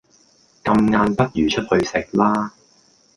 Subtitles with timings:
[0.63, 2.55] 咁晏不如出去食啦